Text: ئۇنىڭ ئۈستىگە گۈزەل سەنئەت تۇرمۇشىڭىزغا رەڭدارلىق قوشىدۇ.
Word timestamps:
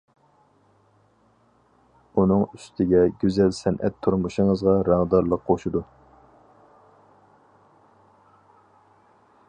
ئۇنىڭ 2.21 2.45
ئۈستىگە 2.45 3.03
گۈزەل 3.23 3.53
سەنئەت 3.59 3.99
تۇرمۇشىڭىزغا 4.07 4.75
رەڭدارلىق 4.89 5.47
قوشىدۇ. 5.51 5.85